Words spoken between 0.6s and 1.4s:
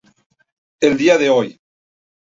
El día de